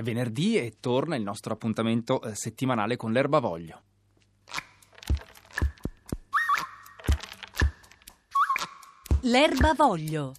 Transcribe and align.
È 0.00 0.02
venerdì 0.02 0.56
e 0.56 0.76
torna 0.80 1.14
il 1.14 1.22
nostro 1.22 1.52
appuntamento 1.52 2.22
eh, 2.22 2.34
settimanale 2.34 2.96
con 2.96 3.12
l'erbavoglio. 3.12 3.82
L'erbavoglio. 9.20 10.32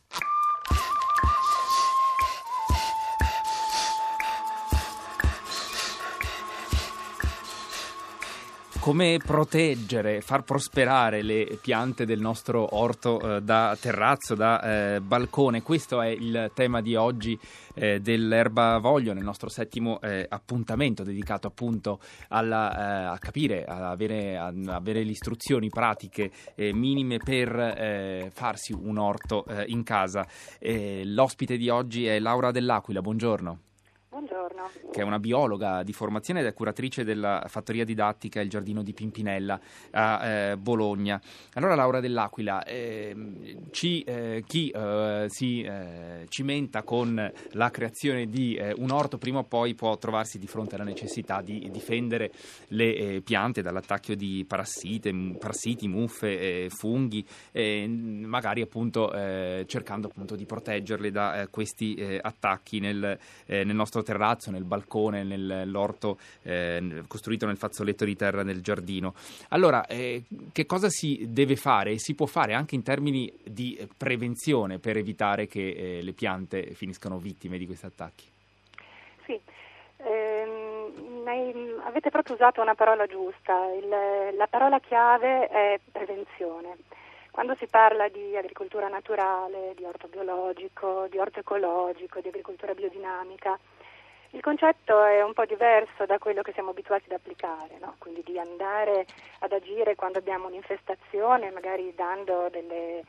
Come 8.80 9.20
proteggere, 9.24 10.22
far 10.22 10.44
prosperare 10.44 11.22
le 11.22 11.60
piante 11.62 12.04
del 12.06 12.20
nostro 12.20 12.76
orto 12.76 13.38
eh, 13.38 13.42
da 13.42 13.78
terrazzo, 13.80 14.34
da 14.34 14.96
eh, 14.96 15.02
balcone? 15.02 15.62
Questo 15.62 16.02
è 16.02 16.08
il 16.08 16.50
tema 16.56 16.82
di 16.82 16.96
oggi 16.96 17.38
eh, 17.76 18.00
dell'erbavoglio 18.00 19.14
nel 19.14 19.24
nostro 19.24 19.50
settimo 19.50 20.02
eh, 20.02 20.26
appuntamento 20.28 21.04
dedicato 21.04 21.46
appunto 21.46 22.00
alla, 22.30 22.72
eh, 22.72 23.14
a 23.14 23.18
capire, 23.20 23.66
a 23.66 23.92
avere, 23.92 24.38
a 24.38 24.48
avere, 24.48 25.04
le 25.04 25.12
istruzioni 25.12 25.70
pratiche 25.70 26.32
eh, 26.56 26.74
minime 26.74 27.18
per 27.18 28.30
farsi 28.34 28.74
un 28.74 28.98
orto 28.98 29.46
in 29.68 29.84
casa. 29.84 30.26
l'ospite 30.60 31.58
di 31.58 31.70
oggi 31.70 32.06
è 32.06 32.20
Laura 32.20 32.52
Dell'Aquila, 32.52 33.02
buongiorno. 33.02 33.71
Buongiorno. 34.12 34.70
Che 34.92 35.00
è 35.00 35.06
una 35.06 35.20
biologa 35.20 35.84
di 35.84 35.94
formazione 35.94 36.42
ed 36.42 36.46
è 36.46 36.54
curatrice 36.54 37.06
della 37.06 37.46
fattoria 37.48 37.86
didattica 37.86 38.42
Il 38.42 38.50
Giardino 38.50 38.84
di 38.84 38.92
Pimpinella 38.92 39.58
a 39.92 40.28
eh, 40.28 40.58
Bologna. 40.58 41.18
Allora, 41.54 41.76
Laura 41.76 42.02
dell'Aquila, 42.02 42.62
eh, 42.66 43.16
ci, 43.72 44.02
eh, 44.02 44.44
chi 44.46 44.70
eh, 44.70 45.28
si 45.30 45.62
eh, 45.62 46.26
cimenta 46.28 46.84
con 46.84 47.32
la 47.52 47.70
creazione 47.70 48.26
di 48.28 48.56
eh, 48.56 48.74
un 48.80 48.92
orto 48.92 49.18
prima 49.18 49.40
o 49.40 49.44
poi 49.46 49.76
può 49.76 49.98
trovarsi 49.98 50.40
di 50.40 50.48
fronte 50.48 50.76
alla 50.76 50.84
necessità 50.84 51.42
di 51.42 51.70
difendere 51.72 52.34
le 52.68 53.22
piante 53.24 53.62
dall'attacco 53.62 54.14
di 54.16 54.44
parassite, 54.46 55.14
parassiti, 55.40 55.88
muffe, 55.88 56.68
funghi, 56.70 57.26
magari 58.26 58.60
appunto 58.60 59.10
cercando 59.12 60.08
appunto 60.08 60.36
di 60.36 60.46
proteggerle 60.46 61.12
da 61.12 61.48
questi 61.50 62.20
attacchi 62.22 62.80
nel, 62.80 63.18
nel 63.46 63.74
nostro 63.74 64.01
terrazzo, 64.04 64.52
nel 64.52 64.64
balcone, 64.64 65.24
nell'orto 65.24 66.18
eh, 66.44 67.04
costruito 67.08 67.46
nel 67.46 67.58
fazzoletto 67.58 68.06
di 68.06 68.16
terra 68.16 68.44
nel 68.44 68.62
giardino. 68.62 69.14
Allora, 69.50 69.86
eh, 69.86 70.24
che 70.52 70.66
cosa 70.66 70.90
si 70.90 71.26
deve 71.30 71.56
fare? 71.56 71.98
Si 71.98 72.16
può 72.16 72.26
fare 72.26 72.54
anche 72.54 72.76
in 72.76 72.84
termini 72.84 73.32
di 73.44 73.88
prevenzione 73.98 74.80
per 74.80 74.98
evitare 74.98 75.48
che 75.48 75.70
eh, 75.70 76.02
le 76.02 76.14
piante 76.14 76.74
finiscano 76.74 77.18
vittime 77.18 77.58
di 77.58 77.66
questi 77.66 77.86
attacchi? 77.86 78.26
Sì. 79.26 79.40
Ehm, 79.98 80.62
avete 81.84 82.10
proprio 82.10 82.36
usato 82.36 82.62
una 82.62 82.76
parola 82.76 83.06
giusta, 83.06 83.72
Il, 83.74 84.36
la 84.36 84.48
parola 84.48 84.80
chiave 84.80 85.48
è 85.48 85.80
prevenzione. 85.92 86.78
Quando 87.32 87.56
si 87.56 87.66
parla 87.68 88.10
di 88.10 88.36
agricoltura 88.36 88.90
naturale, 88.90 89.74
di 89.76 89.86
orto 89.86 90.08
biologico, 90.08 91.08
di 91.10 91.18
orto 91.18 91.40
ecologico, 91.40 92.20
di 92.20 92.28
agricoltura 92.28 92.74
biodinamica, 92.74 93.58
il 94.34 94.42
concetto 94.42 95.04
è 95.04 95.22
un 95.22 95.34
po' 95.34 95.46
diverso 95.46 96.06
da 96.06 96.18
quello 96.18 96.42
che 96.42 96.54
siamo 96.54 96.70
abituati 96.70 97.06
ad 97.06 97.20
applicare, 97.20 97.78
no? 97.82 97.96
quindi 97.98 98.24
di 98.24 98.40
andare 98.40 99.06
ad 99.40 99.52
agire 99.52 99.96
quando 99.96 100.20
abbiamo 100.20 100.48
un'infestazione, 100.48 101.52
magari 101.52 101.94
dando 101.96 102.48
delle, 102.50 103.04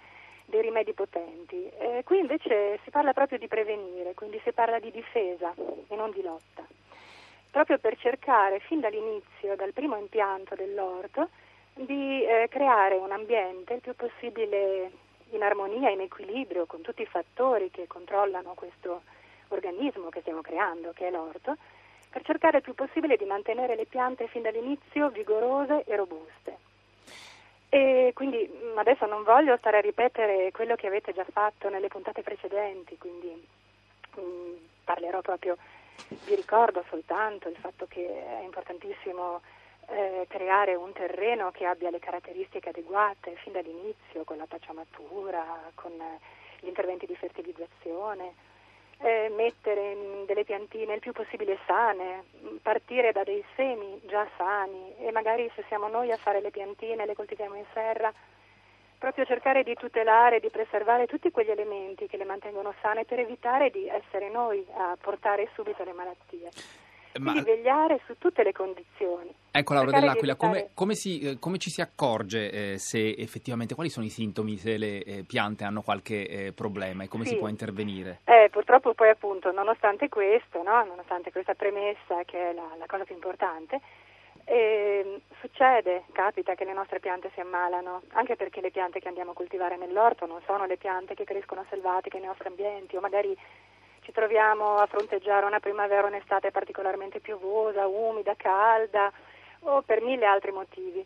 dei 0.46 0.62
rimedi 0.62 0.92
potenti. 0.92 1.70
Eh, 1.78 2.02
qui 2.04 2.18
invece 2.18 2.80
si 2.82 2.90
parla 2.90 3.12
proprio 3.12 3.38
di 3.38 3.46
prevenire, 3.46 4.14
quindi 4.14 4.40
si 4.42 4.52
parla 4.52 4.80
di 4.80 4.90
difesa 4.90 5.54
e 5.88 5.94
non 5.94 6.10
di 6.10 6.22
lotta, 6.22 6.66
proprio 7.52 7.78
per 7.78 7.96
cercare 7.98 8.58
fin 8.58 8.80
dall'inizio, 8.80 9.54
dal 9.54 9.72
primo 9.72 9.96
impianto 9.96 10.56
dell'orto, 10.56 11.28
di 11.74 12.24
eh, 12.24 12.48
creare 12.50 12.96
un 12.96 13.12
ambiente 13.12 13.74
il 13.74 13.80
più 13.80 13.94
possibile 13.94 14.90
in 15.30 15.42
armonia, 15.42 15.88
in 15.88 16.00
equilibrio 16.00 16.66
con 16.66 16.80
tutti 16.80 17.02
i 17.02 17.06
fattori 17.06 17.70
che 17.70 17.86
controllano 17.86 18.54
questo 18.54 19.02
organismo 19.54 20.08
che 20.08 20.20
stiamo 20.20 20.40
creando, 20.40 20.92
che 20.92 21.08
è 21.08 21.10
l'orto, 21.10 21.56
per 22.10 22.22
cercare 22.24 22.58
il 22.58 22.62
più 22.62 22.74
possibile 22.74 23.16
di 23.16 23.24
mantenere 23.24 23.74
le 23.74 23.86
piante 23.86 24.28
fin 24.28 24.42
dall'inizio 24.42 25.08
vigorose 25.08 25.84
e 25.84 25.96
robuste. 25.96 26.58
E 27.70 28.12
quindi 28.14 28.46
mm, 28.46 28.76
adesso 28.76 29.06
non 29.06 29.22
voglio 29.22 29.56
stare 29.56 29.78
a 29.78 29.80
ripetere 29.80 30.50
quello 30.52 30.74
che 30.74 30.86
avete 30.86 31.14
già 31.14 31.24
fatto 31.24 31.70
nelle 31.70 31.88
puntate 31.88 32.22
precedenti, 32.22 32.98
quindi 32.98 33.48
mh, 34.14 34.20
mm, 34.20 34.54
parlerò 34.84 35.22
proprio, 35.22 35.56
vi 36.26 36.34
ricordo 36.34 36.84
soltanto 36.90 37.48
il 37.48 37.56
fatto 37.56 37.86
che 37.88 38.06
è 38.06 38.42
importantissimo 38.42 39.40
eh, 39.88 40.26
creare 40.28 40.74
un 40.74 40.92
terreno 40.92 41.50
che 41.50 41.64
abbia 41.64 41.88
le 41.88 41.98
caratteristiche 41.98 42.68
adeguate 42.68 43.36
fin 43.36 43.52
dall'inizio, 43.52 44.24
con 44.24 44.36
la 44.36 44.46
pacciamatura, 44.46 45.42
con 45.74 45.92
eh, 45.92 46.18
gli 46.60 46.68
interventi 46.68 47.06
di 47.06 47.16
fertilizzazione, 47.16 48.34
eh, 49.02 49.32
mettere 49.34 50.24
delle 50.26 50.44
piantine 50.44 50.94
il 50.94 51.00
più 51.00 51.12
possibile 51.12 51.58
sane, 51.66 52.24
partire 52.62 53.12
da 53.12 53.24
dei 53.24 53.44
semi 53.56 54.00
già 54.06 54.26
sani 54.36 54.94
e 54.98 55.10
magari 55.10 55.50
se 55.54 55.64
siamo 55.68 55.88
noi 55.88 56.12
a 56.12 56.16
fare 56.16 56.40
le 56.40 56.50
piantine, 56.50 57.04
le 57.04 57.14
coltiviamo 57.14 57.56
in 57.56 57.64
serra, 57.72 58.12
proprio 58.98 59.24
cercare 59.24 59.64
di 59.64 59.74
tutelare, 59.74 60.38
di 60.38 60.50
preservare 60.50 61.06
tutti 61.06 61.32
quegli 61.32 61.50
elementi 61.50 62.06
che 62.06 62.16
le 62.16 62.24
mantengono 62.24 62.72
sane 62.80 63.04
per 63.04 63.18
evitare 63.18 63.70
di 63.70 63.88
essere 63.88 64.30
noi 64.30 64.64
a 64.76 64.96
portare 65.00 65.50
subito 65.54 65.82
le 65.82 65.92
malattie. 65.92 66.50
Ma... 67.18 67.32
Quindi 67.32 67.50
vegliare 67.50 68.00
su 68.06 68.16
tutte 68.18 68.42
le 68.42 68.52
condizioni. 68.52 69.34
Ecco 69.54 69.74
Laura 69.74 69.90
dell'Aquila, 69.90 70.34
come, 70.34 70.70
come, 70.72 70.94
si, 70.94 71.20
eh, 71.20 71.38
come, 71.38 71.58
ci 71.58 71.68
si 71.68 71.82
accorge 71.82 72.50
eh, 72.50 72.78
se 72.78 73.14
effettivamente, 73.18 73.74
quali 73.74 73.90
sono 73.90 74.06
i 74.06 74.08
sintomi, 74.08 74.56
se 74.56 74.78
le 74.78 75.02
eh, 75.02 75.24
piante 75.24 75.64
hanno 75.64 75.82
qualche 75.82 76.26
eh, 76.26 76.52
problema 76.52 77.04
e 77.04 77.08
come 77.08 77.24
sì. 77.24 77.30
si 77.30 77.36
può 77.36 77.48
intervenire? 77.48 78.20
Eh, 78.24 78.48
purtroppo 78.50 78.94
poi 78.94 79.10
appunto, 79.10 79.52
nonostante 79.52 80.08
questo, 80.08 80.62
no? 80.62 80.84
nonostante 80.84 81.30
questa 81.30 81.52
premessa 81.52 82.24
che 82.24 82.50
è 82.50 82.52
la, 82.54 82.74
la 82.78 82.86
cosa 82.86 83.04
più 83.04 83.14
importante, 83.14 83.78
ehm, 84.44 85.20
succede, 85.40 86.04
capita 86.12 86.54
che 86.54 86.64
le 86.64 86.72
nostre 86.72 87.00
piante 87.00 87.30
si 87.34 87.40
ammalano, 87.40 88.02
anche 88.12 88.36
perché 88.36 88.62
le 88.62 88.70
piante 88.70 89.00
che 89.00 89.08
andiamo 89.08 89.32
a 89.32 89.34
coltivare 89.34 89.76
nell'orto 89.76 90.24
non 90.24 90.40
sono 90.46 90.64
le 90.64 90.78
piante 90.78 91.14
che 91.14 91.24
crescono 91.24 91.64
selvatiche 91.68 92.18
nei 92.18 92.28
nostri 92.28 92.48
ambienti 92.48 92.96
o 92.96 93.00
magari 93.00 93.36
ci 94.02 94.12
troviamo 94.12 94.76
a 94.76 94.86
fronteggiare 94.86 95.46
una 95.46 95.60
primavera 95.60 96.04
o 96.04 96.06
un'estate 96.06 96.50
particolarmente 96.50 97.20
piovosa, 97.20 97.86
umida, 97.86 98.34
calda 98.36 99.10
o 99.60 99.82
per 99.82 100.02
mille 100.02 100.26
altri 100.26 100.52
motivi. 100.52 101.04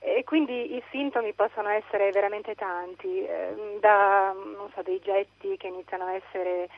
E 0.00 0.22
quindi 0.24 0.76
i 0.76 0.82
sintomi 0.90 1.32
possono 1.32 1.68
essere 1.68 2.10
veramente 2.10 2.54
tanti, 2.54 3.24
eh, 3.24 3.78
da 3.80 4.34
so, 4.74 4.82
dei 4.82 5.00
getti 5.00 5.56
che 5.56 5.66
iniziano 5.66 6.04
a 6.04 6.14
essere 6.14 6.68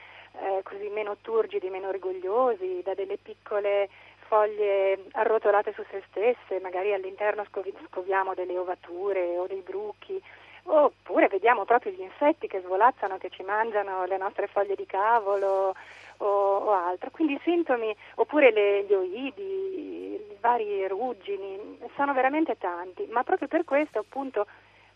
eh, 0.40 0.62
così 0.62 0.88
meno 0.88 1.16
turgidi, 1.20 1.68
meno 1.68 1.90
rigogliosi, 1.90 2.80
da 2.82 2.94
delle 2.94 3.18
piccole 3.18 3.88
foglie 4.26 5.06
arrotolate 5.12 5.72
su 5.72 5.84
se 5.90 6.02
stesse, 6.08 6.60
magari 6.60 6.94
all'interno 6.94 7.44
scoviamo 7.88 8.34
delle 8.34 8.56
ovature 8.56 9.36
o 9.36 9.46
dei 9.46 9.60
bruchi, 9.60 10.22
Oppure 10.64 11.28
vediamo 11.28 11.64
proprio 11.64 11.92
gli 11.92 12.02
insetti 12.02 12.46
che 12.46 12.60
svolazzano, 12.60 13.18
che 13.18 13.30
ci 13.30 13.42
mangiano 13.42 14.04
le 14.04 14.16
nostre 14.16 14.46
foglie 14.46 14.74
di 14.74 14.86
cavolo 14.86 15.74
o, 16.18 16.26
o 16.26 16.72
altro. 16.72 17.10
Quindi 17.10 17.34
i 17.34 17.40
sintomi, 17.42 17.94
oppure 18.16 18.52
le, 18.52 18.84
gli 18.84 18.92
oidi, 18.92 19.42
i 19.42 20.36
vari 20.40 20.86
ruggini, 20.86 21.78
sono 21.96 22.12
veramente 22.12 22.56
tanti, 22.58 23.06
ma 23.10 23.22
proprio 23.24 23.48
per 23.48 23.64
questo 23.64 24.00
appunto 24.00 24.46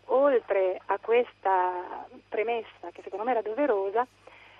oltre 0.09 0.79
a 0.85 0.99
questa 0.99 2.05
premessa 2.29 2.89
che 2.91 3.01
secondo 3.01 3.25
me 3.25 3.31
era 3.31 3.41
doverosa, 3.41 4.05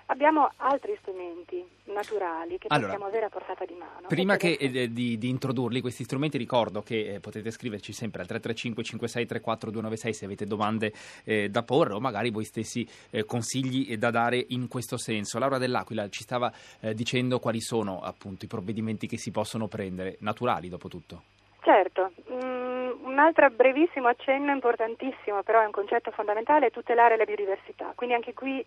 Abbiamo 0.06 0.50
altri 0.58 0.96
strumenti 1.00 1.64
naturali 1.86 2.58
che 2.58 2.68
allora, 2.68 2.92
possiamo 2.92 3.06
avere 3.06 3.26
a 3.26 3.28
portata 3.28 3.64
di 3.64 3.74
mano. 3.74 4.06
Prima 4.06 4.36
che, 4.36 4.52
eh, 4.52 4.92
di, 4.92 5.18
di, 5.18 5.28
introdurli 5.28 5.80
questi 5.80 6.04
strumenti 6.04 6.38
ricordo 6.38 6.80
che 6.80 7.14
eh, 7.14 7.20
potete 7.20 7.50
scriverci 7.50 7.92
sempre 7.92 8.20
al 8.20 8.28
335 8.28 8.84
5634 8.84 9.70
296 9.70 10.12
se 10.12 10.24
avete 10.24 10.46
domande 10.46 10.92
eh, 11.24 11.48
da 11.48 11.62
porre 11.64 11.94
o 11.94 12.00
magari 12.00 12.30
voi 12.30 12.44
stessi 12.44 12.88
eh, 13.10 13.24
consigli 13.24 13.96
da 13.96 14.10
dare 14.10 14.44
in 14.50 14.68
questo 14.68 14.96
senso. 14.96 15.40
Laura 15.40 15.58
Dell'Aquila 15.58 16.08
ci 16.08 16.22
stava 16.22 16.52
eh, 16.80 16.94
dicendo 16.94 17.40
quali 17.40 17.60
sono 17.60 18.00
appunto 18.00 18.44
i 18.44 18.48
provvedimenti 18.48 19.08
che 19.08 19.18
si 19.18 19.32
possono 19.32 19.66
prendere, 19.66 20.18
naturali 20.20 20.68
dopo 20.68 20.86
tutto. 20.86 21.22
Certo, 21.62 22.12
mm, 22.30 23.06
un 23.06 23.18
altro 23.18 23.50
brevissimo 23.50 24.06
accenno 24.06 24.52
importantissimo, 24.52 25.42
però 25.42 25.62
è 25.62 25.64
un 25.64 25.72
concetto 25.72 26.12
fondamentale, 26.12 26.66
è 26.66 26.70
tutelare 26.70 27.16
la 27.16 27.24
biodiversità. 27.24 27.92
Quindi 27.96 28.14
anche 28.14 28.34
qui 28.34 28.64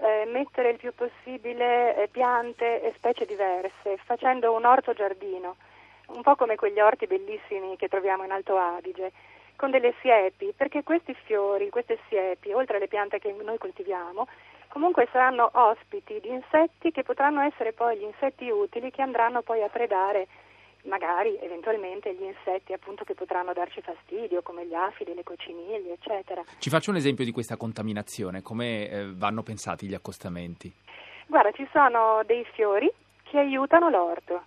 eh, 0.00 0.24
mettere 0.26 0.70
il 0.70 0.78
più 0.78 0.92
possibile 0.94 1.96
eh, 1.96 2.08
piante 2.08 2.82
e 2.82 2.92
specie 2.96 3.26
diverse, 3.26 3.98
facendo 4.04 4.52
un 4.54 4.64
orto 4.64 4.92
giardino, 4.92 5.56
un 6.08 6.22
po' 6.22 6.36
come 6.36 6.56
quegli 6.56 6.80
orti 6.80 7.06
bellissimi 7.06 7.76
che 7.76 7.88
troviamo 7.88 8.24
in 8.24 8.30
Alto 8.30 8.56
Adige, 8.56 9.12
con 9.56 9.70
delle 9.70 9.94
siepi, 10.00 10.54
perché 10.56 10.82
questi 10.82 11.14
fiori, 11.14 11.68
queste 11.68 11.98
siepi, 12.08 12.52
oltre 12.52 12.76
alle 12.76 12.88
piante 12.88 13.18
che 13.18 13.30
noi 13.30 13.58
coltiviamo, 13.58 14.26
comunque 14.68 15.06
saranno 15.12 15.50
ospiti 15.52 16.18
di 16.20 16.30
insetti 16.30 16.90
che 16.90 17.02
potranno 17.02 17.42
essere 17.42 17.72
poi 17.72 17.98
gli 17.98 18.04
insetti 18.04 18.48
utili 18.48 18.90
che 18.90 19.02
andranno 19.02 19.42
poi 19.42 19.62
a 19.62 19.68
predare 19.68 20.26
magari 20.84 21.36
eventualmente 21.40 22.14
gli 22.14 22.22
insetti 22.22 22.72
appunto 22.72 23.04
che 23.04 23.14
potranno 23.14 23.52
darci 23.52 23.80
fastidio 23.80 24.42
come 24.42 24.66
gli 24.66 24.74
afidi, 24.74 25.14
le 25.14 25.22
cocciniglie 25.22 25.92
eccetera. 25.92 26.42
Ci 26.58 26.70
faccio 26.70 26.90
un 26.90 26.96
esempio 26.96 27.24
di 27.24 27.32
questa 27.32 27.56
contaminazione, 27.56 28.42
come 28.42 28.88
eh, 28.88 29.12
vanno 29.14 29.42
pensati 29.42 29.86
gli 29.86 29.94
accostamenti? 29.94 30.72
Guarda, 31.26 31.52
ci 31.52 31.68
sono 31.72 32.22
dei 32.26 32.44
fiori 32.54 32.90
che 33.22 33.38
aiutano 33.38 33.88
l'orto. 33.88 34.42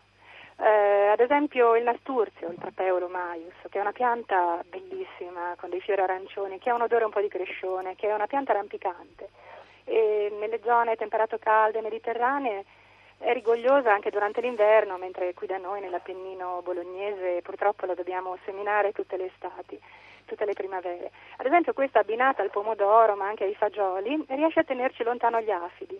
Eh, 0.57 1.07
ad 1.07 1.19
esempio 1.19 1.75
il 1.75 1.83
nasturzio, 1.83 2.49
il 2.49 2.57
trapeolo 2.59 3.07
maius, 3.07 3.53
che 3.69 3.77
è 3.77 3.81
una 3.81 3.91
pianta 3.91 4.63
bellissima 4.69 5.55
con 5.57 5.69
dei 5.69 5.81
fiori 5.81 6.01
arancioni, 6.01 6.59
che 6.59 6.69
ha 6.69 6.75
un 6.75 6.81
odore 6.81 7.05
un 7.05 7.11
po' 7.11 7.21
di 7.21 7.27
crescione, 7.27 7.95
che 7.95 8.09
è 8.09 8.13
una 8.13 8.27
pianta 8.27 8.53
rampicante. 8.53 9.29
E 9.85 10.31
nelle 10.39 10.59
zone 10.63 10.95
temperato 10.95 11.37
calde 11.39 11.81
mediterranee 11.81 12.65
è 13.23 13.31
rigogliosa 13.31 13.93
anche 13.93 14.09
durante 14.09 14.41
l'inverno, 14.41 14.97
mentre 14.97 15.33
qui 15.33 15.47
da 15.47 15.57
noi 15.57 15.79
nell'Appennino 15.79 16.61
bolognese 16.61 17.41
purtroppo 17.41 17.85
la 17.85 17.93
dobbiamo 17.93 18.37
seminare 18.43 18.91
tutte 18.91 19.15
le 19.15 19.31
estati, 19.33 19.79
tutte 20.25 20.45
le 20.45 20.53
primavere. 20.53 21.11
Ad 21.37 21.45
esempio 21.45 21.73
questa 21.73 21.99
abbinata 21.99 22.41
al 22.41 22.49
pomodoro 22.49 23.15
ma 23.15 23.27
anche 23.27 23.45
ai 23.45 23.55
fagioli 23.55 24.25
riesce 24.27 24.59
a 24.59 24.63
tenerci 24.63 25.03
lontano 25.03 25.39
gli 25.39 25.51
afidi. 25.51 25.99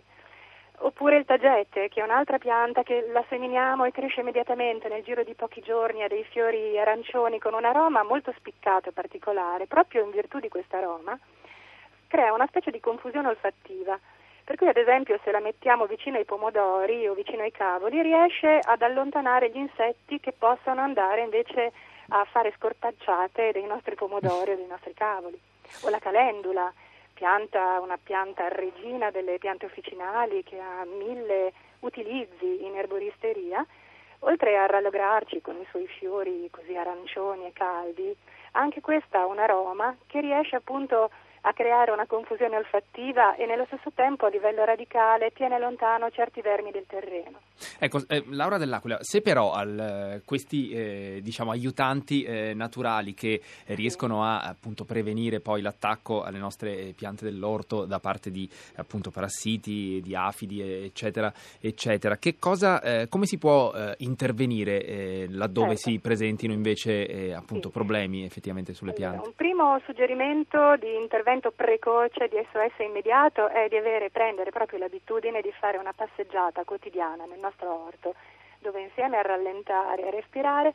Oppure 0.78 1.16
il 1.16 1.24
tagete, 1.24 1.88
che 1.88 2.00
è 2.00 2.04
un'altra 2.04 2.38
pianta 2.38 2.82
che 2.82 3.06
la 3.10 3.24
seminiamo 3.28 3.84
e 3.84 3.92
cresce 3.92 4.20
immediatamente 4.20 4.88
nel 4.88 5.04
giro 5.04 5.22
di 5.22 5.34
pochi 5.34 5.62
giorni, 5.62 6.02
ha 6.02 6.08
dei 6.08 6.24
fiori 6.24 6.78
arancioni 6.78 7.38
con 7.38 7.54
un 7.54 7.64
aroma 7.64 8.02
molto 8.02 8.32
spiccato 8.36 8.88
e 8.88 8.92
particolare, 8.92 9.66
proprio 9.66 10.04
in 10.04 10.10
virtù 10.10 10.40
di 10.40 10.48
questo 10.48 10.76
aroma, 10.76 11.16
crea 12.08 12.34
una 12.34 12.46
specie 12.48 12.70
di 12.70 12.80
confusione 12.80 13.28
olfattiva. 13.28 13.98
Per 14.44 14.56
cui 14.56 14.68
ad 14.68 14.76
esempio 14.76 15.18
se 15.24 15.30
la 15.30 15.40
mettiamo 15.40 15.86
vicino 15.86 16.18
ai 16.18 16.26
pomodori 16.26 17.08
o 17.08 17.14
vicino 17.14 17.42
ai 17.42 17.50
cavoli 17.50 18.02
riesce 18.02 18.58
ad 18.62 18.82
allontanare 18.82 19.50
gli 19.50 19.56
insetti 19.56 20.20
che 20.20 20.32
possono 20.32 20.82
andare 20.82 21.22
invece 21.22 21.72
a 22.08 22.26
fare 22.26 22.52
scortacciate 22.58 23.52
dei 23.52 23.64
nostri 23.64 23.94
pomodori 23.94 24.52
o 24.52 24.56
dei 24.56 24.66
nostri 24.66 24.92
cavoli. 24.92 25.40
O 25.84 25.88
la 25.88 25.98
calendula, 25.98 26.70
pianta, 27.14 27.80
una 27.80 27.96
pianta 27.96 28.48
regina 28.48 29.10
delle 29.10 29.38
piante 29.38 29.64
officinali 29.64 30.42
che 30.42 30.60
ha 30.60 30.84
mille 30.84 31.54
utilizzi 31.80 32.66
in 32.66 32.76
erboristeria, 32.76 33.64
oltre 34.20 34.58
a 34.58 34.66
rallegrarci 34.66 35.40
con 35.40 35.56
i 35.56 35.66
suoi 35.70 35.86
fiori 35.86 36.48
così 36.50 36.76
arancioni 36.76 37.46
e 37.46 37.52
caldi, 37.54 38.14
anche 38.52 38.82
questa 38.82 39.20
ha 39.20 39.26
un 39.26 39.38
aroma 39.38 39.96
che 40.06 40.20
riesce 40.20 40.56
appunto 40.56 41.04
a 41.04 41.10
creare 41.52 41.90
una 41.90 42.06
confusione 42.06 42.56
olfattiva 42.56 43.36
e 43.36 43.46
nello 43.46 43.64
stesso 43.66 43.90
tempo 43.94 44.26
a 44.26 44.28
livello 44.28 44.64
radicale 44.64 45.30
tiene 45.32 45.58
lontano 45.58 46.10
certi 46.10 46.40
vermi 46.40 46.70
del 46.70 46.86
terreno. 46.86 47.40
Ecco, 47.78 48.00
eh, 48.08 48.24
Laura 48.28 48.56
Dell'Aquila, 48.56 48.98
se 49.00 49.20
però 49.20 49.52
al, 49.52 49.78
eh, 49.78 50.22
questi 50.24 50.70
eh, 50.70 51.20
diciamo, 51.22 51.50
aiutanti 51.50 52.22
eh, 52.22 52.54
naturali 52.54 53.14
che 53.14 53.40
riescono 53.66 54.24
a 54.24 54.40
appunto, 54.40 54.84
prevenire 54.84 55.40
poi 55.40 55.60
l'attacco 55.60 56.22
alle 56.22 56.38
nostre 56.38 56.92
piante 56.96 57.24
dell'orto 57.24 57.84
da 57.84 57.98
parte 57.98 58.30
di 58.30 58.48
appunto, 58.76 59.10
parassiti, 59.10 60.00
di 60.02 60.14
afidi, 60.14 60.60
eccetera, 60.60 61.32
eccetera, 61.60 62.16
che 62.16 62.38
cosa, 62.38 62.80
eh, 62.80 63.08
come 63.08 63.26
si 63.26 63.38
può 63.38 63.72
eh, 63.72 63.94
intervenire 63.98 65.26
laddove 65.28 65.76
certo. 65.76 65.90
si 65.90 65.98
presentino 65.98 66.52
invece 66.52 67.34
appunto, 67.34 67.68
sì. 67.68 67.74
problemi 67.74 68.24
effettivamente 68.24 68.74
sulle 68.74 68.92
piante? 68.92 69.26
Un 69.26 69.34
primo 69.34 69.78
suggerimento 69.84 70.76
di 70.76 70.94
intervento 70.96 71.33
intervento 71.34 71.50
precoce 71.50 72.28
di 72.28 72.36
SOS 72.52 72.78
immediato 72.78 73.48
è 73.48 73.68
di 73.68 73.76
avere, 73.76 74.10
prendere 74.10 74.50
proprio 74.50 74.78
l'abitudine 74.78 75.40
di 75.40 75.50
fare 75.58 75.78
una 75.78 75.92
passeggiata 75.92 76.64
quotidiana 76.64 77.24
nel 77.24 77.40
nostro 77.40 77.86
orto, 77.86 78.14
dove 78.60 78.80
insieme 78.80 79.18
a 79.18 79.22
rallentare 79.22 80.06
e 80.06 80.10
respirare 80.10 80.74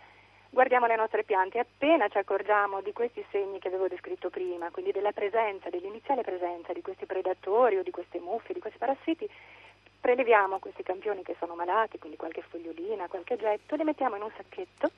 guardiamo 0.50 0.86
le 0.86 0.98
nostre 0.98 1.24
piante. 1.24 1.60
Appena 1.60 2.10
ci 2.10 2.18
accorgiamo 2.18 2.82
di 2.82 2.92
questi 2.92 3.24
segni 3.32 3.60
che 3.60 3.70
avevo 3.70 3.88
descritto 3.88 4.30
prima, 4.30 4.70
quindi 4.70 4.92
della 4.92 5.14
presenza, 5.14 5.70
dell'iniziale 5.70 6.24
presenza 6.24 6.74
di 6.74 6.82
questi 6.82 7.06
predatori 7.06 7.78
o 7.78 7.84
di 7.84 7.92
queste 7.92 8.20
muffe, 8.20 8.54
di 8.54 8.60
questi 8.60 8.80
parassiti, 8.80 9.30
preleviamo 10.00 10.60
questi 10.60 10.84
campioni 10.84 11.24
che 11.24 11.36
sono 11.40 11.56
malati, 11.56 12.00
quindi 12.00 12.18
qualche 12.18 12.44
fogliolina, 12.48 13.08
qualche 13.08 13.38
getto, 13.38 13.76
li 13.76 13.84
mettiamo 13.84 14.16
in 14.16 14.24
un 14.24 14.32
sacchetto 14.36 14.92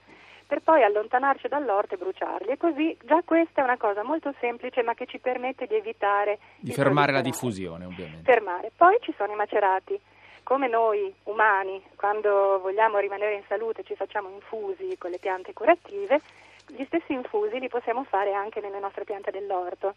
per 0.51 0.59
poi 0.59 0.83
allontanarci 0.83 1.47
dall'orto 1.47 1.95
e 1.95 1.97
bruciarli. 1.97 2.49
E 2.49 2.57
così 2.57 2.97
già 3.05 3.21
questa 3.23 3.61
è 3.61 3.63
una 3.63 3.77
cosa 3.77 4.03
molto 4.03 4.33
semplice 4.41 4.83
ma 4.83 4.93
che 4.93 5.05
ci 5.05 5.17
permette 5.17 5.65
di 5.65 5.75
evitare... 5.75 6.39
Di 6.57 6.73
fermare 6.73 7.13
la 7.13 7.21
diffusione 7.21 7.85
ovviamente. 7.85 8.29
Fermare. 8.29 8.69
Poi 8.75 8.97
ci 8.99 9.13
sono 9.15 9.31
i 9.31 9.37
macerati. 9.37 9.97
Come 10.43 10.67
noi 10.67 11.13
umani, 11.23 11.81
quando 11.95 12.59
vogliamo 12.59 12.97
rimanere 12.97 13.35
in 13.35 13.43
salute, 13.47 13.83
ci 13.83 13.95
facciamo 13.95 14.27
infusi 14.27 14.97
con 14.97 15.11
le 15.11 15.19
piante 15.19 15.53
curative, 15.53 16.19
gli 16.67 16.83
stessi 16.83 17.13
infusi 17.13 17.57
li 17.57 17.69
possiamo 17.69 18.03
fare 18.03 18.33
anche 18.33 18.59
nelle 18.59 18.79
nostre 18.79 19.05
piante 19.05 19.31
dell'orto. 19.31 19.95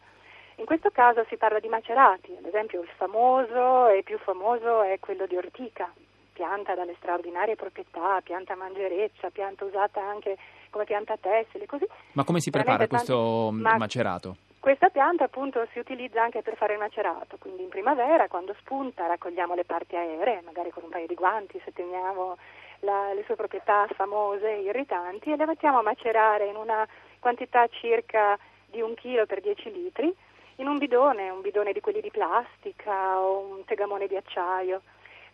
In 0.56 0.66
questo 0.66 0.90
caso 0.90 1.24
si 1.28 1.36
parla 1.36 1.58
di 1.58 1.68
macerati, 1.68 2.34
ad 2.38 2.46
esempio 2.46 2.80
il 2.80 2.88
famoso 2.96 3.88
e 3.88 4.02
più 4.04 4.18
famoso 4.18 4.82
è 4.82 4.98
quello 5.00 5.26
di 5.26 5.36
ortica, 5.36 5.92
pianta 6.32 6.74
dalle 6.74 6.94
straordinarie 6.98 7.56
proprietà, 7.56 8.20
pianta 8.22 8.54
mangereccia, 8.54 9.30
pianta 9.30 9.64
usata 9.64 10.00
anche 10.00 10.36
come 10.70 10.84
pianta 10.84 11.16
tessile, 11.16 11.66
così. 11.66 11.86
Ma 12.12 12.24
come 12.24 12.40
si 12.40 12.50
prepara 12.50 12.86
questo. 12.86 13.50
Mm, 13.52 13.66
macerato? 13.76 14.36
Questa 14.60 14.88
pianta 14.88 15.24
appunto 15.24 15.66
si 15.72 15.78
utilizza 15.78 16.22
anche 16.22 16.40
per 16.40 16.56
fare 16.56 16.72
il 16.72 16.78
macerato, 16.78 17.36
quindi 17.38 17.62
in 17.62 17.68
primavera 17.68 18.28
quando 18.28 18.54
spunta 18.60 19.06
raccogliamo 19.06 19.54
le 19.54 19.64
parti 19.64 19.96
aeree, 19.96 20.40
magari 20.42 20.70
con 20.70 20.84
un 20.84 20.88
paio 20.90 21.06
di 21.06 21.14
guanti 21.14 21.60
se 21.64 21.72
teniamo 21.72 22.36
la, 22.80 23.12
le 23.12 23.24
sue 23.24 23.34
proprietà 23.34 23.86
famose, 23.94 24.50
irritanti, 24.50 25.32
e 25.32 25.36
le 25.36 25.46
mettiamo 25.46 25.80
a 25.80 25.82
macerare 25.82 26.46
in 26.46 26.56
una 26.56 26.86
quantità 27.18 27.66
circa 27.68 28.38
di 28.66 28.80
un 28.80 28.94
chilo 28.94 29.26
per 29.26 29.40
10 29.40 29.70
litri 29.70 30.14
in 30.56 30.68
un 30.68 30.78
bidone, 30.78 31.30
un 31.30 31.40
bidone 31.40 31.72
di 31.72 31.80
quelli 31.80 32.00
di 32.00 32.10
plastica 32.10 33.18
o 33.18 33.38
un 33.38 33.64
tegamone 33.64 34.06
di 34.06 34.16
acciaio. 34.16 34.82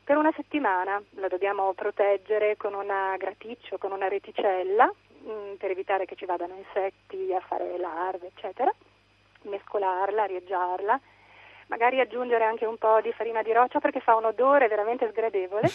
Per 0.02 0.16
una 0.16 0.32
settimana 0.34 1.00
la 1.16 1.28
dobbiamo 1.28 1.72
proteggere 1.74 2.56
con 2.56 2.74
una 2.74 3.16
graticcio, 3.16 3.78
con 3.78 3.92
una 3.92 4.08
reticella, 4.08 4.90
mm, 5.24 5.54
per 5.54 5.70
evitare 5.70 6.06
che 6.06 6.16
ci 6.16 6.24
vadano 6.24 6.54
insetti 6.54 7.32
a 7.34 7.40
fare 7.40 7.76
larve, 7.78 8.28
eccetera, 8.28 8.72
mescolarla, 9.42 10.22
arieggiarla, 10.22 11.00
magari 11.66 12.00
aggiungere 12.00 12.44
anche 12.44 12.64
un 12.64 12.78
po' 12.78 13.00
di 13.00 13.12
farina 13.12 13.42
di 13.42 13.52
roccia 13.52 13.78
perché 13.78 14.00
fa 14.00 14.16
un 14.16 14.24
odore 14.24 14.68
veramente 14.68 15.08
sgradevole. 15.10 15.68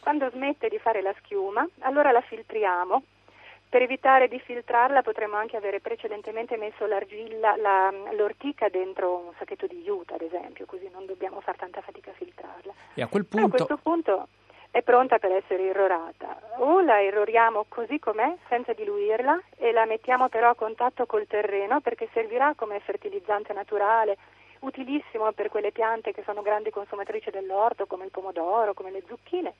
Quando 0.00 0.30
smette 0.30 0.68
di 0.68 0.78
fare 0.78 1.02
la 1.02 1.14
schiuma, 1.18 1.66
allora 1.80 2.12
la 2.12 2.20
filtriamo 2.20 3.02
per 3.74 3.82
evitare 3.82 4.28
di 4.28 4.38
filtrarla 4.38 5.02
potremmo 5.02 5.34
anche 5.34 5.56
avere 5.56 5.80
precedentemente 5.80 6.56
messo 6.56 6.86
l'argilla, 6.86 7.56
la, 7.56 7.92
l'ortica 8.12 8.68
dentro 8.68 9.16
un 9.16 9.32
sacchetto 9.36 9.66
di 9.66 9.82
juta, 9.82 10.14
ad 10.14 10.20
esempio, 10.20 10.64
così 10.64 10.88
non 10.92 11.06
dobbiamo 11.06 11.40
fare 11.40 11.58
tanta 11.58 11.80
fatica 11.80 12.12
a 12.12 12.14
filtrarla. 12.14 12.72
E 12.94 13.02
a 13.02 13.08
quel 13.08 13.26
punto... 13.26 13.46
a 13.46 13.50
questo 13.50 13.76
punto 13.82 14.28
è 14.70 14.80
pronta 14.82 15.18
per 15.18 15.32
essere 15.32 15.64
irrorata. 15.64 16.38
O 16.58 16.82
la 16.82 17.00
irroriamo 17.00 17.64
così 17.66 17.98
com'è, 17.98 18.36
senza 18.46 18.72
diluirla, 18.74 19.42
e 19.56 19.72
la 19.72 19.86
mettiamo 19.86 20.28
però 20.28 20.50
a 20.50 20.54
contatto 20.54 21.04
col 21.06 21.26
terreno 21.26 21.80
perché 21.80 22.08
servirà 22.12 22.52
come 22.54 22.78
fertilizzante 22.78 23.52
naturale, 23.52 24.18
utilissimo 24.60 25.32
per 25.32 25.48
quelle 25.48 25.72
piante 25.72 26.12
che 26.12 26.22
sono 26.24 26.42
grandi 26.42 26.70
consumatrici 26.70 27.30
dell'orto, 27.30 27.86
come 27.86 28.04
il 28.04 28.12
pomodoro, 28.12 28.72
come 28.72 28.92
le 28.92 29.02
zucchine. 29.08 29.52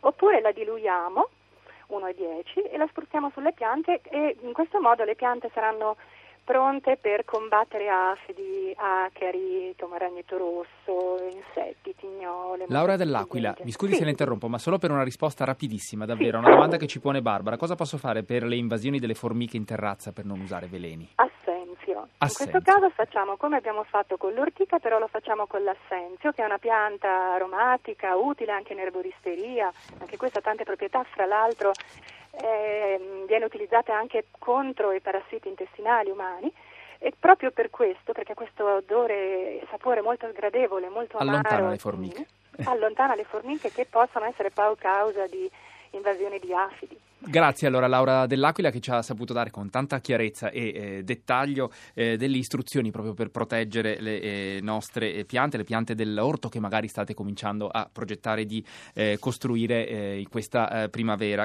Oppure 0.00 0.40
la 0.40 0.50
diluiamo 0.50 1.28
1,10 1.98 2.70
e 2.72 2.76
la 2.76 2.86
spruzziamo 2.88 3.30
sulle 3.32 3.52
piante 3.52 4.00
e 4.02 4.36
in 4.42 4.52
questo 4.52 4.80
modo 4.80 5.04
le 5.04 5.14
piante 5.14 5.50
saranno 5.52 5.96
pronte 6.44 6.98
per 7.00 7.24
combattere 7.24 7.88
afidi, 7.88 8.72
acari, 8.76 9.74
tomaragnetto 9.76 10.36
rosso, 10.36 11.24
insetti, 11.24 11.94
tignole. 11.96 12.66
Laura 12.68 12.96
dell'Aquila, 12.96 13.56
mi 13.62 13.72
scusi 13.72 13.92
sì. 13.92 13.98
se 13.98 14.04
la 14.04 14.10
interrompo, 14.10 14.48
ma 14.48 14.58
solo 14.58 14.78
per 14.78 14.90
una 14.90 15.02
risposta 15.02 15.44
rapidissima, 15.44 16.04
davvero, 16.04 16.38
sì. 16.38 16.44
una 16.44 16.54
domanda 16.54 16.76
che 16.76 16.86
ci 16.86 17.00
pone 17.00 17.22
Barbara. 17.22 17.56
Cosa 17.56 17.74
posso 17.74 17.96
fare 17.96 18.22
per 18.22 18.44
le 18.44 18.56
invasioni 18.56 18.98
delle 18.98 19.14
formiche 19.14 19.56
in 19.56 19.64
terrazza 19.64 20.12
per 20.12 20.26
non 20.26 20.40
usare 20.40 20.66
veleni? 20.66 21.08
Assenzio. 21.84 22.08
Assenzio. 22.18 22.44
In 22.44 22.50
questo 22.50 22.72
caso 22.72 22.90
facciamo 22.90 23.36
come 23.36 23.56
abbiamo 23.56 23.84
fatto 23.84 24.16
con 24.16 24.32
l'ortica, 24.32 24.78
però 24.78 24.98
lo 24.98 25.08
facciamo 25.08 25.46
con 25.46 25.62
l'assenzio, 25.62 26.32
che 26.32 26.42
è 26.42 26.44
una 26.44 26.58
pianta 26.58 27.34
aromatica, 27.34 28.16
utile 28.16 28.52
anche 28.52 28.72
in 28.72 28.80
erboristeria, 28.80 29.70
anche 30.00 30.16
questa 30.16 30.38
ha 30.38 30.42
tante 30.42 30.64
proprietà, 30.64 31.04
fra 31.04 31.26
l'altro 31.26 31.72
eh, 32.40 33.24
viene 33.26 33.44
utilizzata 33.44 33.94
anche 33.94 34.26
contro 34.38 34.92
i 34.92 35.00
parassiti 35.00 35.48
intestinali 35.48 36.10
umani 36.10 36.52
e 36.98 37.12
proprio 37.18 37.50
per 37.50 37.70
questo, 37.70 38.12
perché 38.12 38.34
questo 38.34 38.64
odore 38.64 39.60
e 39.60 39.66
sapore 39.70 40.00
molto 40.00 40.28
sgradevole, 40.30 40.88
molto 40.88 41.18
allontana 41.18 41.56
amaro, 41.56 41.70
le 41.70 41.78
formiche. 41.78 42.26
allontana 42.64 43.14
le 43.14 43.24
formiche 43.24 43.70
che 43.70 43.84
possono 43.84 44.24
essere 44.24 44.50
poi 44.50 44.74
causa 44.76 45.26
di 45.26 45.50
invasioni 45.90 46.38
di 46.38 46.52
afidi. 46.52 46.98
Grazie 47.26 47.66
allora 47.68 47.86
Laura 47.86 48.26
Dell'Aquila 48.26 48.70
che 48.70 48.80
ci 48.80 48.90
ha 48.90 49.00
saputo 49.00 49.32
dare 49.32 49.50
con 49.50 49.70
tanta 49.70 49.98
chiarezza 50.00 50.50
e 50.50 50.72
eh, 50.74 51.04
dettaglio 51.04 51.72
eh, 51.94 52.18
delle 52.18 52.36
istruzioni 52.36 52.90
proprio 52.90 53.14
per 53.14 53.30
proteggere 53.30 53.98
le 53.98 54.20
eh, 54.20 54.58
nostre 54.60 55.24
piante, 55.24 55.56
le 55.56 55.64
piante 55.64 55.94
dell'orto 55.94 56.50
che 56.50 56.60
magari 56.60 56.86
state 56.86 57.14
cominciando 57.14 57.68
a 57.68 57.88
progettare 57.90 58.44
di 58.44 58.62
eh, 58.92 59.16
costruire 59.18 59.88
eh, 59.88 60.18
in 60.18 60.28
questa 60.28 60.82
eh, 60.84 60.88
primavera. 60.90 61.42